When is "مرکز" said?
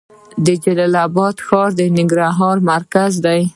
2.71-3.11